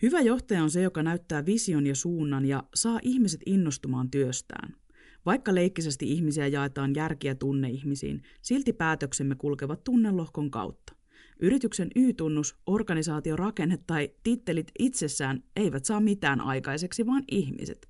Hyvä 0.02 0.21
johtaja 0.21 0.62
on 0.62 0.71
se, 0.71 0.82
joka 0.82 1.02
näyttää 1.02 1.47
vision 1.47 1.87
ja 1.87 1.94
suunnan 1.94 2.44
ja 2.44 2.64
saa 2.75 2.99
ihmiset 3.02 3.40
innostumaan 3.47 4.11
työstään. 4.11 4.81
Vaikka 5.26 5.54
leikkisesti 5.54 6.12
ihmisiä 6.12 6.46
jaetaan 6.46 6.94
järkiä 6.94 7.34
tunneihmisiin, 7.34 8.22
silti 8.42 8.72
päätöksemme 8.72 9.34
kulkevat 9.34 9.84
tunnelohkon 9.84 10.50
kautta. 10.50 10.94
Yrityksen 11.40 11.90
Y-tunnus, 11.96 12.56
organisaatiorakenne 12.66 13.78
tai 13.86 14.10
tittelit 14.22 14.72
itsessään 14.78 15.42
eivät 15.56 15.84
saa 15.84 16.00
mitään 16.00 16.40
aikaiseksi, 16.40 17.06
vaan 17.06 17.24
ihmiset. 17.30 17.88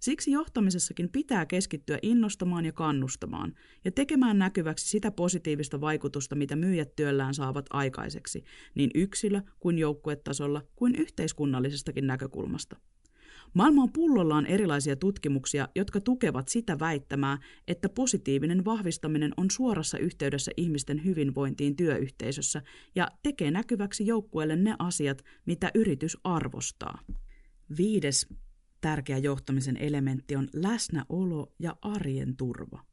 Siksi 0.00 0.30
johtamisessakin 0.30 1.08
pitää 1.08 1.46
keskittyä 1.46 1.98
innostamaan 2.02 2.64
ja 2.64 2.72
kannustamaan 2.72 3.54
ja 3.84 3.90
tekemään 3.90 4.38
näkyväksi 4.38 4.88
sitä 4.88 5.10
positiivista 5.10 5.80
vaikutusta, 5.80 6.34
mitä 6.34 6.56
myyjät 6.56 6.96
työllään 6.96 7.34
saavat 7.34 7.66
aikaiseksi, 7.70 8.44
niin 8.74 8.90
yksilö- 8.94 9.42
kuin 9.60 9.78
joukkuetasolla 9.78 10.62
kuin 10.76 10.94
yhteiskunnallisestakin 10.94 12.06
näkökulmasta. 12.06 12.76
Maailma 13.54 13.82
on 13.82 13.92
pullollaan 13.92 14.46
erilaisia 14.46 14.96
tutkimuksia, 14.96 15.68
jotka 15.74 16.00
tukevat 16.00 16.48
sitä 16.48 16.78
väittämää, 16.78 17.38
että 17.68 17.88
positiivinen 17.88 18.64
vahvistaminen 18.64 19.32
on 19.36 19.50
suorassa 19.50 19.98
yhteydessä 19.98 20.50
ihmisten 20.56 21.04
hyvinvointiin 21.04 21.76
työyhteisössä 21.76 22.62
ja 22.94 23.08
tekee 23.22 23.50
näkyväksi 23.50 24.06
joukkueelle 24.06 24.56
ne 24.56 24.74
asiat, 24.78 25.24
mitä 25.46 25.70
yritys 25.74 26.18
arvostaa. 26.24 27.00
Viides 27.76 28.26
tärkeä 28.80 29.18
johtamisen 29.18 29.76
elementti 29.76 30.36
on 30.36 30.48
läsnäolo 30.52 31.52
ja 31.58 31.76
arjen 31.82 32.36
turva. 32.36 32.84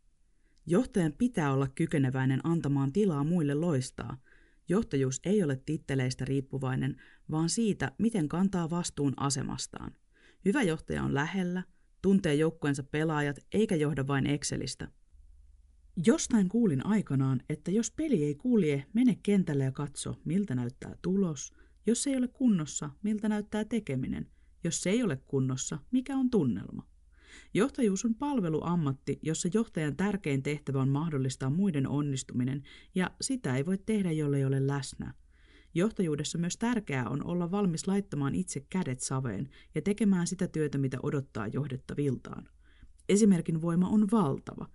Johtajan 0.66 1.14
pitää 1.18 1.54
olla 1.54 1.68
kykeneväinen 1.68 2.40
antamaan 2.44 2.94
tilaa 2.94 3.24
muille 3.24 3.54
loistaa. 3.54 4.18
Johtajuus 4.70 5.20
ei 5.26 5.44
ole 5.44 5.62
titteleistä 5.66 6.26
riippuvainen, 6.26 7.02
vaan 7.32 7.50
siitä, 7.50 7.92
miten 7.98 8.30
kantaa 8.30 8.70
vastuun 8.70 9.14
asemastaan. 9.18 9.96
Hyvä 10.46 10.64
johtaja 10.64 11.04
on 11.04 11.14
lähellä, 11.14 11.64
tuntee 12.02 12.36
joukkueensa 12.36 12.84
pelaajat 12.84 13.40
eikä 13.54 13.76
johda 13.76 14.08
vain 14.08 14.28
Excelistä. 14.28 14.88
Jostain 16.06 16.50
kuulin 16.50 16.86
aikanaan, 16.86 17.42
että 17.50 17.72
jos 17.72 17.92
peli 17.92 18.24
ei 18.24 18.36
kulje, 18.36 18.86
mene 18.94 19.18
kentälle 19.24 19.64
ja 19.64 19.72
katso, 19.72 20.16
miltä 20.26 20.56
näyttää 20.56 20.96
tulos. 21.02 21.54
Jos 21.86 22.04
se 22.04 22.10
ei 22.10 22.18
ole 22.18 22.28
kunnossa, 22.28 22.90
miltä 23.04 23.30
näyttää 23.30 23.66
tekeminen. 23.66 24.28
Jos 24.64 24.84
se 24.84 24.90
ei 24.90 25.04
ole 25.04 25.16
kunnossa, 25.28 25.80
mikä 25.92 26.16
on 26.16 26.30
tunnelma. 26.30 26.88
Johtajuus 27.54 28.06
on 28.06 28.16
palveluammatti, 28.16 29.20
jossa 29.22 29.50
johtajan 29.54 29.96
tärkein 29.96 30.44
tehtävä 30.44 30.82
on 30.82 30.90
mahdollistaa 30.90 31.50
muiden 31.50 31.88
onnistuminen, 31.88 32.64
ja 32.96 33.12
sitä 33.22 33.56
ei 33.56 33.66
voi 33.66 33.78
tehdä, 33.78 34.12
jollei 34.12 34.46
ole 34.46 34.68
läsnä. 34.68 35.14
Johtajuudessa 35.74 36.38
myös 36.38 36.58
tärkeää 36.58 37.10
on 37.10 37.26
olla 37.26 37.52
valmis 37.52 37.88
laittamaan 37.88 38.36
itse 38.36 38.66
kädet 38.70 39.00
saveen 39.00 39.50
ja 39.76 39.82
tekemään 39.82 40.28
sitä 40.28 40.48
työtä, 40.48 40.78
mitä 40.78 40.98
odottaa 41.04 41.48
johdettaviltaan. 41.48 42.50
Esimerkin 43.10 43.62
voima 43.62 43.90
on 43.90 44.08
valtava. 44.12 44.68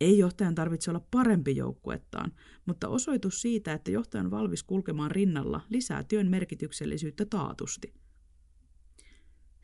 Ei 0.00 0.18
johtajan 0.18 0.54
tarvitse 0.54 0.90
olla 0.90 1.06
parempi 1.10 1.56
joukkuettaan, 1.56 2.32
mutta 2.66 2.88
osoitus 2.88 3.40
siitä, 3.40 3.72
että 3.72 3.90
johtaja 3.90 4.24
on 4.24 4.30
valmis 4.30 4.62
kulkemaan 4.62 5.10
rinnalla, 5.10 5.60
lisää 5.68 6.04
työn 6.04 6.28
merkityksellisyyttä 6.30 7.24
taatusti. 7.24 7.94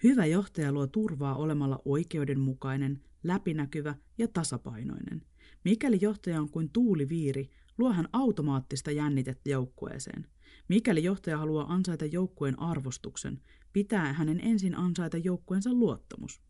Hyvä 0.02 0.26
johtaja 0.26 0.72
luo 0.72 0.86
turvaa 0.86 1.34
olemalla 1.34 1.82
oikeudenmukainen, 1.84 3.02
läpinäkyvä 3.24 3.94
ja 4.18 4.28
tasapainoinen. 4.28 5.22
Mikäli 5.64 5.98
johtaja 6.00 6.40
on 6.40 6.50
kuin 6.50 6.70
tuuliviiri, 6.70 7.50
luo 7.78 7.92
hän 7.92 8.08
automaattista 8.12 8.90
jännitettä 8.90 9.50
joukkueeseen. 9.50 10.26
Mikäli 10.68 11.04
johtaja 11.04 11.38
haluaa 11.38 11.72
ansaita 11.74 12.04
joukkueen 12.04 12.60
arvostuksen, 12.60 13.40
pitää 13.72 14.12
hänen 14.12 14.40
ensin 14.40 14.74
ansaita 14.74 15.18
joukkueensa 15.18 15.72
luottamus. 15.72 16.40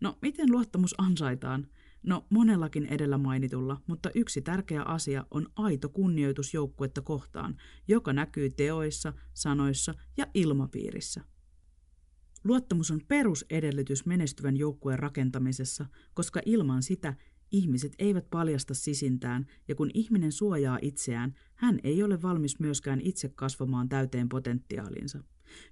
No, 0.00 0.18
miten 0.22 0.52
luottamus 0.52 0.94
ansaitaan? 0.98 1.66
No, 2.02 2.26
monellakin 2.30 2.86
edellä 2.86 3.18
mainitulla, 3.18 3.80
mutta 3.86 4.10
yksi 4.14 4.42
tärkeä 4.42 4.82
asia 4.82 5.26
on 5.30 5.46
aito 5.56 5.88
kunnioitus 5.88 6.54
joukkuetta 6.54 7.00
kohtaan, 7.00 7.56
joka 7.88 8.12
näkyy 8.12 8.50
teoissa, 8.50 9.12
sanoissa 9.34 9.94
ja 10.16 10.26
ilmapiirissä. 10.34 11.24
Luottamus 12.44 12.90
on 12.90 13.00
perusedellytys 13.08 14.06
menestyvän 14.06 14.56
joukkueen 14.56 14.98
rakentamisessa, 14.98 15.86
koska 16.14 16.40
ilman 16.46 16.82
sitä 16.82 17.14
Ihmiset 17.54 17.92
eivät 17.98 18.30
paljasta 18.30 18.74
sisintään, 18.74 19.46
ja 19.68 19.74
kun 19.74 19.90
ihminen 19.94 20.32
suojaa 20.32 20.78
itseään, 20.82 21.34
hän 21.54 21.80
ei 21.84 22.02
ole 22.02 22.22
valmis 22.22 22.60
myöskään 22.60 23.00
itse 23.00 23.28
kasvamaan 23.28 23.88
täyteen 23.88 24.28
potentiaalinsa. 24.28 25.24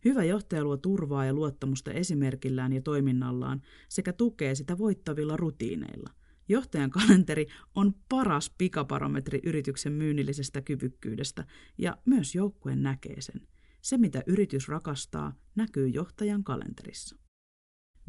Hyvä 0.05 0.25
johtaja 0.25 0.65
luo 0.65 0.77
turvaa 0.77 1.25
ja 1.25 1.33
luottamusta 1.33 1.93
esimerkillään 1.93 2.73
ja 2.73 2.83
toiminnallaan 2.83 3.63
sekä 3.89 4.13
tukee 4.13 4.55
sitä 4.55 4.79
voittavilla 4.79 5.37
rutiineilla. 5.37 6.11
Johtajan 6.49 6.91
kalenteri 6.91 7.47
on 7.75 7.95
paras 8.09 8.55
pikaparometri 8.59 9.41
yrityksen 9.45 9.93
myynnillisestä 9.93 10.63
kyvykkyydestä 10.63 11.47
ja 11.79 11.99
myös 12.05 12.35
joukkue 12.35 12.77
näkee 12.77 13.21
sen. 13.21 13.41
Se, 13.81 13.99
mitä 13.99 14.23
yritys 14.27 14.69
rakastaa, 14.69 15.35
näkyy 15.55 15.89
johtajan 15.89 16.45
kalenterissa. 16.45 17.22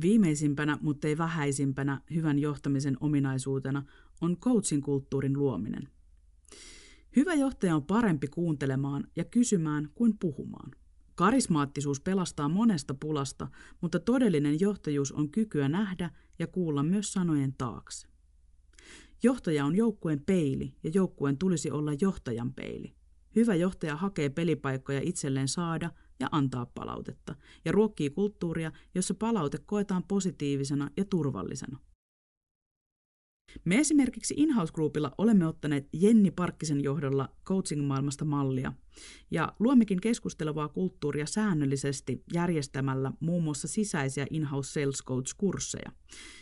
Viimeisimpänä, 0.02 0.78
mutta 0.82 1.08
ei 1.08 1.18
vähäisimpänä 1.18 2.02
hyvän 2.14 2.40
johtamisen 2.40 2.98
ominaisuutena 3.00 3.84
on 4.22 4.38
coachin 4.38 4.82
kulttuurin 4.82 5.40
luominen. 5.40 5.90
Hyvä 7.16 7.34
johtaja 7.34 7.76
on 7.76 7.84
parempi 7.84 8.28
kuuntelemaan 8.28 9.08
ja 9.16 9.24
kysymään 9.24 9.90
kuin 9.96 10.18
puhumaan. 10.18 10.72
Karismaattisuus 11.16 12.02
pelastaa 12.02 12.50
monesta 12.50 12.94
pulasta, 12.94 13.48
mutta 13.82 14.00
todellinen 14.00 14.60
johtajuus 14.60 15.12
on 15.12 15.30
kykyä 15.30 15.70
nähdä 15.70 16.10
ja 16.40 16.48
kuulla 16.48 16.84
myös 16.84 17.14
sanojen 17.14 17.54
taakse. 17.58 18.08
Johtaja 19.24 19.66
on 19.66 19.76
joukkueen 19.76 20.24
peili 20.26 20.76
ja 20.84 20.92
joukkueen 20.94 21.38
tulisi 21.38 21.72
olla 21.72 21.92
johtajan 22.02 22.54
peili. 22.54 22.94
Hyvä 23.36 23.56
johtaja 23.56 23.96
hakee 23.96 24.30
pelipaikkoja 24.30 25.00
itselleen 25.04 25.48
saada 25.48 25.92
ja 26.20 26.28
antaa 26.32 26.66
palautetta. 26.66 27.36
Ja 27.66 27.72
ruokkii 27.72 28.10
kulttuuria, 28.10 28.72
jossa 28.96 29.14
palaute 29.14 29.58
koetaan 29.58 30.04
positiivisena 30.04 30.90
ja 30.98 31.06
turvallisena. 31.06 31.80
Me 33.66 33.80
esimerkiksi 33.80 34.34
Inhouse 34.38 34.74
Groupilla 34.74 35.12
olemme 35.18 35.48
ottaneet 35.48 35.88
Jenni 35.94 36.32
Parkkisen 36.32 36.84
johdolla 36.84 37.30
coaching-maailmasta 37.46 38.26
mallia. 38.26 38.74
Ja 39.32 39.54
luommekin 39.60 40.02
keskustelevaa 40.02 40.68
kulttuuria 40.68 41.26
säännöllisesti 41.26 42.24
järjestämällä 42.34 43.12
muun 43.20 43.44
muassa 43.44 43.68
sisäisiä 43.68 44.28
Inhouse 44.30 44.72
Sales 44.72 45.04
Coach-kursseja, 45.04 45.92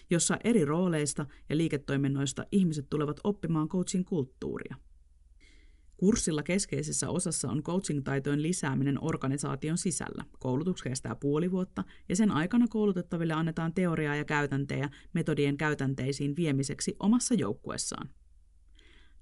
jossa 0.09 0.37
eri 0.43 0.65
rooleista 0.65 1.25
ja 1.49 1.57
liiketoiminnoista 1.57 2.45
ihmiset 2.51 2.89
tulevat 2.89 3.19
oppimaan 3.23 3.69
coaching 3.69 4.05
kulttuuria– 4.05 4.75
Kurssilla 6.01 6.43
keskeisessä 6.43 7.10
osassa 7.10 7.50
on 7.50 7.63
coaching-taitojen 7.63 8.41
lisääminen 8.41 9.03
organisaation 9.03 9.77
sisällä. 9.77 10.25
Koulutus 10.39 10.84
kestää 10.84 11.15
puoli 11.15 11.51
vuotta 11.51 11.84
ja 12.10 12.15
sen 12.15 12.31
aikana 12.31 12.67
koulutettaville 12.67 13.34
annetaan 13.34 13.74
teoriaa 13.74 14.15
ja 14.15 14.25
käytäntejä 14.25 14.89
metodien 15.13 15.58
käytänteisiin 15.58 16.36
viemiseksi 16.36 16.96
omassa 17.00 17.34
joukkuessaan. 17.34 18.10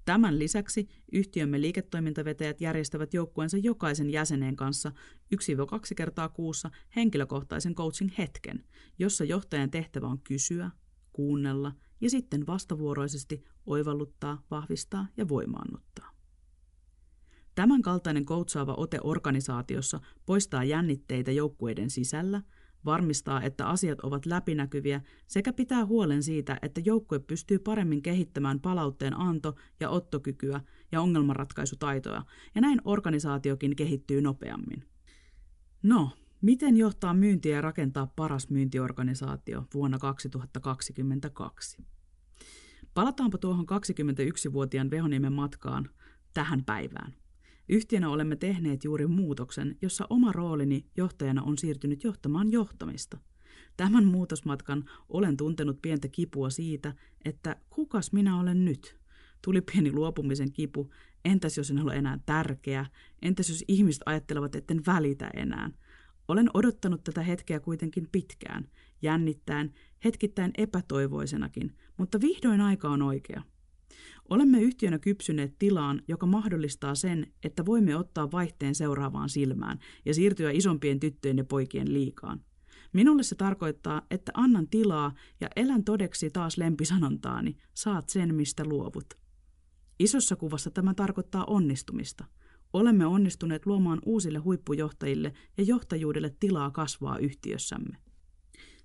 Tämän 0.04 0.38
lisäksi 0.38 0.88
yhtiömme 1.12 1.60
liiketoimintavetäjät 1.60 2.60
järjestävät 2.60 3.14
joukkueensa 3.14 3.56
jokaisen 3.56 4.10
jäsenen 4.10 4.56
kanssa 4.56 4.92
1-2 5.34 5.38
kertaa 5.96 6.28
kuussa 6.28 6.70
henkilökohtaisen 6.96 7.74
coaching-hetken, 7.74 8.64
jossa 8.98 9.24
johtajan 9.24 9.70
tehtävä 9.70 10.06
on 10.06 10.20
kysyä, 10.20 10.70
kuunnella 11.12 11.72
ja 12.00 12.10
sitten 12.10 12.46
vastavuoroisesti 12.46 13.44
oivalluttaa, 13.66 14.42
vahvistaa 14.50 15.06
ja 15.16 15.28
voimaannuttaa. 15.28 16.19
Tämän 17.54 17.82
kaltainen 17.82 18.24
koutsaava 18.24 18.74
ote 18.76 18.98
organisaatiossa 19.02 20.00
poistaa 20.26 20.64
jännitteitä 20.64 21.32
joukkueiden 21.32 21.90
sisällä, 21.90 22.42
varmistaa, 22.84 23.42
että 23.42 23.66
asiat 23.66 24.00
ovat 24.00 24.26
läpinäkyviä 24.26 25.00
sekä 25.26 25.52
pitää 25.52 25.86
huolen 25.86 26.22
siitä, 26.22 26.58
että 26.62 26.80
joukkue 26.84 27.18
pystyy 27.18 27.58
paremmin 27.58 28.02
kehittämään 28.02 28.60
palautteen 28.60 29.16
anto- 29.16 29.54
ja 29.80 29.90
ottokykyä 29.90 30.60
ja 30.92 31.00
ongelmanratkaisutaitoja, 31.00 32.22
ja 32.54 32.60
näin 32.60 32.80
organisaatiokin 32.84 33.76
kehittyy 33.76 34.20
nopeammin. 34.20 34.84
No, 35.82 36.10
miten 36.42 36.76
johtaa 36.76 37.14
myyntiä 37.14 37.56
ja 37.56 37.60
rakentaa 37.60 38.06
paras 38.16 38.50
myyntiorganisaatio 38.50 39.64
vuonna 39.74 39.98
2022? 39.98 41.82
Palataanpa 42.94 43.38
tuohon 43.38 43.66
21-vuotiaan 43.66 44.90
Vehoniemen 44.90 45.32
matkaan 45.32 45.90
tähän 46.34 46.64
päivään. 46.64 47.14
Yhtiönä 47.72 48.10
olemme 48.10 48.36
tehneet 48.36 48.84
juuri 48.84 49.06
muutoksen, 49.06 49.76
jossa 49.82 50.06
oma 50.10 50.32
roolini 50.32 50.86
johtajana 50.96 51.42
on 51.42 51.58
siirtynyt 51.58 52.04
johtamaan 52.04 52.52
johtamista. 52.52 53.18
Tämän 53.76 54.04
muutosmatkan 54.04 54.84
olen 55.08 55.36
tuntenut 55.36 55.82
pientä 55.82 56.08
kipua 56.08 56.50
siitä, 56.50 56.94
että 57.24 57.56
kukas 57.70 58.12
minä 58.12 58.40
olen 58.40 58.64
nyt? 58.64 58.98
Tuli 59.44 59.60
pieni 59.60 59.92
luopumisen 59.92 60.52
kipu, 60.52 60.90
entäs 61.24 61.56
jos 61.56 61.70
en 61.70 61.78
ole 61.78 61.94
enää 61.94 62.18
tärkeä, 62.26 62.86
entäs 63.22 63.48
jos 63.48 63.64
ihmiset 63.68 64.02
ajattelevat, 64.06 64.54
etten 64.54 64.80
välitä 64.86 65.30
enää. 65.34 65.70
Olen 66.28 66.50
odottanut 66.54 67.04
tätä 67.04 67.22
hetkeä 67.22 67.60
kuitenkin 67.60 68.08
pitkään, 68.12 68.68
jännittäen, 69.02 69.74
hetkittäin 70.04 70.50
epätoivoisenakin, 70.58 71.76
mutta 71.96 72.20
vihdoin 72.20 72.60
aika 72.60 72.88
on 72.88 73.02
oikea. 73.02 73.42
Olemme 74.30 74.60
yhtiönä 74.60 74.98
kypsyneet 74.98 75.58
tilaan, 75.58 76.02
joka 76.08 76.26
mahdollistaa 76.26 76.94
sen, 76.94 77.32
että 77.44 77.66
voimme 77.66 77.96
ottaa 77.96 78.30
vaihteen 78.30 78.74
seuraavaan 78.74 79.28
silmään 79.28 79.78
ja 80.04 80.14
siirtyä 80.14 80.50
isompien 80.50 81.00
tyttöjen 81.00 81.38
ja 81.38 81.44
poikien 81.44 81.92
liikaan. 81.92 82.40
Minulle 82.92 83.22
se 83.22 83.34
tarkoittaa, 83.34 84.02
että 84.10 84.32
annan 84.34 84.68
tilaa 84.68 85.14
ja 85.40 85.48
elän 85.56 85.84
todeksi 85.84 86.30
taas 86.30 86.58
lempisanontaani, 86.58 87.56
saat 87.74 88.08
sen 88.08 88.34
mistä 88.34 88.64
luovut. 88.64 89.14
Isossa 89.98 90.36
kuvassa 90.36 90.70
tämä 90.70 90.94
tarkoittaa 90.94 91.44
onnistumista. 91.44 92.24
Olemme 92.72 93.06
onnistuneet 93.06 93.66
luomaan 93.66 93.98
uusille 94.06 94.38
huippujohtajille 94.38 95.32
ja 95.58 95.64
johtajuudelle 95.64 96.34
tilaa 96.40 96.70
kasvaa 96.70 97.18
yhtiössämme. 97.18 98.09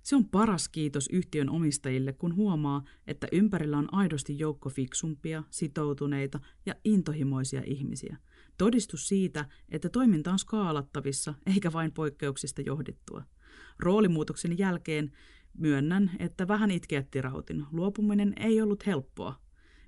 Se 0.06 0.16
on 0.16 0.24
paras 0.24 0.68
kiitos 0.68 1.08
yhtiön 1.12 1.50
omistajille, 1.50 2.12
kun 2.12 2.36
huomaa, 2.36 2.84
että 3.06 3.28
ympärillä 3.32 3.78
on 3.78 3.94
aidosti 3.94 4.38
joukko 4.38 4.70
fiksumpia, 4.70 5.42
sitoutuneita 5.50 6.40
ja 6.66 6.74
intohimoisia 6.84 7.62
ihmisiä. 7.66 8.16
Todistus 8.58 9.08
siitä, 9.08 9.44
että 9.68 9.88
toiminta 9.88 10.32
on 10.32 10.38
skaalattavissa, 10.38 11.34
eikä 11.54 11.72
vain 11.72 11.92
poikkeuksista 11.92 12.62
johdittua. 12.62 13.22
Roolimuutoksen 13.78 14.58
jälkeen 14.58 15.12
myönnän, 15.58 16.10
että 16.18 16.48
vähän 16.48 16.70
itkeätti 16.70 17.22
rautin. 17.22 17.66
Luopuminen 17.72 18.32
ei 18.36 18.60
ollut 18.62 18.86
helppoa. 18.86 19.40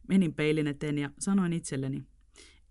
Menin 0.08 0.34
peilin 0.34 0.66
eteen 0.66 0.98
ja 0.98 1.10
sanoin 1.18 1.52
itselleni, 1.52 2.04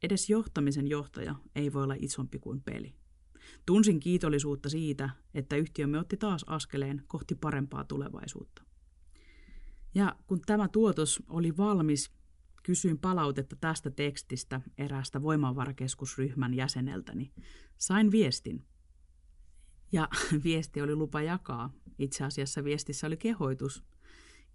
edes 0.03 0.29
johtamisen 0.29 0.87
johtaja 0.87 1.35
ei 1.55 1.73
voi 1.73 1.83
olla 1.83 1.95
isompi 1.99 2.39
kuin 2.39 2.61
peli. 2.61 2.96
Tunsin 3.65 3.99
kiitollisuutta 3.99 4.69
siitä, 4.69 5.09
että 5.33 5.55
yhtiömme 5.55 5.99
otti 5.99 6.17
taas 6.17 6.43
askeleen 6.47 7.03
kohti 7.07 7.35
parempaa 7.35 7.83
tulevaisuutta. 7.83 8.63
Ja 9.95 10.15
kun 10.27 10.41
tämä 10.45 10.67
tuotos 10.67 11.23
oli 11.29 11.57
valmis, 11.57 12.11
kysyin 12.63 12.97
palautetta 12.99 13.55
tästä 13.55 13.91
tekstistä 13.91 14.61
eräästä 14.77 15.21
voimavarakeskusryhmän 15.21 16.53
jäseneltäni. 16.53 17.31
Sain 17.77 18.11
viestin. 18.11 18.65
Ja 19.91 20.07
viesti 20.43 20.81
oli 20.81 20.95
lupa 20.95 21.21
jakaa. 21.21 21.73
Itse 21.99 22.23
asiassa 22.23 22.63
viestissä 22.63 23.07
oli 23.07 23.17
kehoitus– 23.17 23.83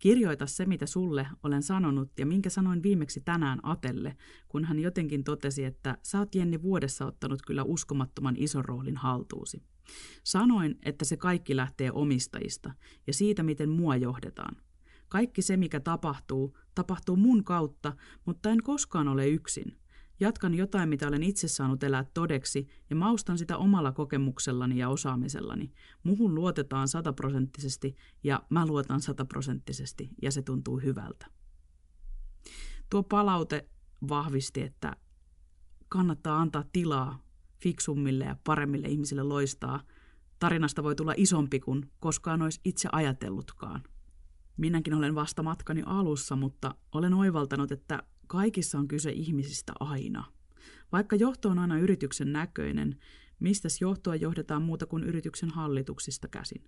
Kirjoita 0.02 0.46
se, 0.46 0.66
mitä 0.66 0.86
sulle 0.86 1.26
olen 1.42 1.62
sanonut 1.62 2.10
ja 2.18 2.26
minkä 2.26 2.50
sanoin 2.50 2.82
viimeksi 2.82 3.20
tänään 3.20 3.58
Atelle, 3.62 4.16
kun 4.48 4.64
hän 4.64 4.78
jotenkin 4.78 5.24
totesi, 5.24 5.64
että 5.64 5.98
sä 6.02 6.18
oot 6.18 6.34
Jenni 6.34 6.62
vuodessa 6.62 7.06
ottanut 7.06 7.42
kyllä 7.46 7.62
uskomattoman 7.62 8.34
ison 8.38 8.64
roolin 8.64 8.96
haltuusi. 8.96 9.62
Sanoin, 10.24 10.78
että 10.84 11.04
se 11.04 11.16
kaikki 11.16 11.56
lähtee 11.56 11.92
omistajista 11.92 12.72
ja 13.06 13.12
siitä, 13.12 13.42
miten 13.42 13.68
mua 13.68 13.96
johdetaan. 13.96 14.56
Kaikki 15.08 15.42
se, 15.42 15.56
mikä 15.56 15.80
tapahtuu, 15.80 16.58
tapahtuu 16.74 17.16
mun 17.16 17.44
kautta, 17.44 17.92
mutta 18.24 18.50
en 18.50 18.62
koskaan 18.62 19.08
ole 19.08 19.28
yksin. 19.28 19.76
Jatkan 20.20 20.54
jotain, 20.54 20.88
mitä 20.88 21.08
olen 21.08 21.22
itse 21.22 21.48
saanut 21.48 21.82
elää 21.82 22.04
todeksi, 22.14 22.66
ja 22.90 22.96
maustan 22.96 23.38
sitä 23.38 23.56
omalla 23.56 23.92
kokemuksellani 23.92 24.78
ja 24.78 24.88
osaamisellani. 24.88 25.72
Muhun 26.02 26.34
luotetaan 26.34 26.88
sataprosenttisesti, 26.88 27.96
ja 28.24 28.42
mä 28.50 28.66
luotan 28.66 29.00
sataprosenttisesti, 29.00 30.10
ja 30.22 30.30
se 30.30 30.42
tuntuu 30.42 30.78
hyvältä. 30.78 31.26
Tuo 32.90 33.02
palaute 33.02 33.68
vahvisti, 34.08 34.62
että 34.62 34.96
kannattaa 35.88 36.40
antaa 36.40 36.64
tilaa 36.72 37.22
fiksummille 37.62 38.24
ja 38.24 38.36
paremmille 38.44 38.88
ihmisille 38.88 39.22
loistaa. 39.22 39.80
Tarinasta 40.38 40.82
voi 40.82 40.94
tulla 40.94 41.14
isompi 41.16 41.60
kuin 41.60 41.90
koskaan 42.00 42.42
olisi 42.42 42.60
itse 42.64 42.88
ajatellutkaan. 42.92 43.82
Minäkin 44.56 44.94
olen 44.94 45.14
vasta 45.14 45.42
matkani 45.42 45.82
alussa, 45.86 46.36
mutta 46.36 46.74
olen 46.92 47.14
oivaltanut, 47.14 47.72
että 47.72 48.02
Kaikissa 48.32 48.78
on 48.78 48.88
kyse 48.88 49.10
ihmisistä 49.10 49.72
aina. 49.80 50.24
Vaikka 50.92 51.16
johto 51.16 51.48
on 51.48 51.58
aina 51.58 51.78
yrityksen 51.78 52.32
näköinen, 52.32 52.96
mistä 53.40 53.68
johtoa 53.80 54.16
johdetaan 54.16 54.62
muuta 54.62 54.86
kuin 54.86 55.04
yrityksen 55.04 55.50
hallituksista 55.50 56.28
käsin. 56.28 56.64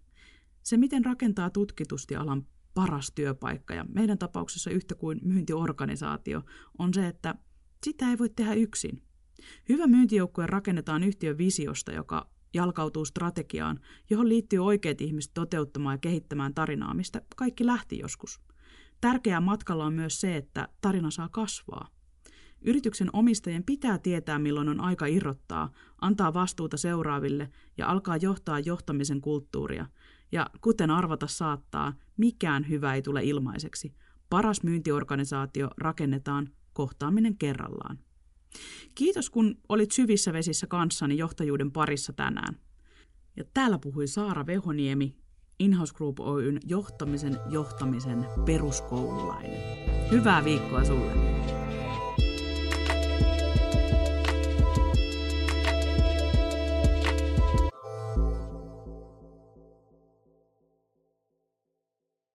Se, 0.62 0.77
miten 0.77 1.05
rakentaa 1.05 1.50
tutkitusti 1.50 2.16
alan 2.16 2.46
paras 2.74 3.12
työpaikka 3.14 3.74
ja 3.74 3.85
meidän 3.94 4.18
tapauksessa 4.18 4.70
yhtä 4.70 4.94
kuin 4.94 5.20
myyntiorganisaatio, 5.22 6.42
on 6.79 6.94
se, 6.94 7.07
että 7.07 7.35
sitä 7.85 8.11
ei 8.11 8.18
voi 8.18 8.29
tehdä 8.29 8.55
yksin. 8.55 9.03
Hyvä 9.68 9.87
myyntijoukkue 9.87 10.46
rakennetaan 10.46 11.05
yhtiön 11.05 11.38
visiosta, 11.38 11.92
joka 11.92 12.31
jalkautuu 12.55 13.05
strategiaan, 13.05 13.81
johon 14.11 14.29
liittyy 14.29 14.59
oikeat 14.59 15.00
ihmiset 15.00 15.35
toteuttamaan 15.35 15.94
ja 15.94 15.98
kehittämään 15.98 16.55
tarinaa, 16.55 16.94
mistä 16.94 17.22
kaikki 17.37 17.66
lähti 17.66 17.98
joskus– 17.98 18.40
Tärkeää 19.05 19.40
matkalla 19.40 19.85
on 19.85 19.93
myös 19.93 20.21
se, 20.21 20.37
että 20.37 20.69
tarina 20.81 21.11
saa 21.11 21.29
kasvaa. 21.29 21.88
Yrityksen 22.62 23.11
omistajien 23.12 23.64
pitää 23.64 23.99
tietää, 23.99 24.38
milloin 24.38 24.69
on 24.69 24.81
aika 24.81 25.07
irrottaa, 25.07 25.73
antaa 26.01 26.35
vastuuta 26.35 26.77
seuraaville 26.77 27.51
ja 27.79 27.88
alkaa 27.88 28.17
johtaa 28.17 28.61
johtamisen 28.61 29.21
kulttuuria. 29.21 29.87
Ja 30.33 30.51
kuten 30.61 30.90
arvata 30.90 31.27
saattaa, 31.27 31.93
mikään 32.17 32.69
hyvä 32.69 32.95
ei 32.95 33.03
tule 33.03 33.25
ilmaiseksi. 33.25 33.95
Paras 34.31 34.62
myyntiorganisaatio 34.62 35.71
rakennetaan 35.79 36.51
kohtaaminen 36.73 37.38
kerrallaan. 37.38 37.99
Kiitos 38.95 39.31
kun 39.31 39.55
olit 39.69 39.90
syvissä 39.90 40.33
vesissä 40.33 40.67
kanssani 40.67 41.19
johtajuuden 41.19 41.73
parissa 41.73 42.12
tänään. 42.12 42.57
Ja 43.37 43.45
täällä 43.55 43.79
puhui 43.79 44.07
Saara 44.07 44.47
Vehoniemi, 44.47 45.17
Inhouse 45.59 45.95
Group 45.95 46.21
Oyn 46.21 46.59
johtamisen 46.64 47.38
johtamisen 47.51 48.27
peruskoululainen. 48.45 49.61
Hyvää 50.11 50.45
viikkoa 50.45 50.85
sulle! 50.85 51.34